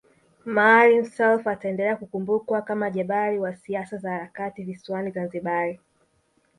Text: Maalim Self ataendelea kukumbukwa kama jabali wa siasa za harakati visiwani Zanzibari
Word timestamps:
Maalim 0.45 1.05
Self 1.05 1.47
ataendelea 1.47 1.95
kukumbukwa 1.95 2.61
kama 2.61 2.89
jabali 2.91 3.39
wa 3.39 3.55
siasa 3.55 3.97
za 3.97 4.11
harakati 4.11 4.63
visiwani 4.63 5.11
Zanzibari 5.11 5.79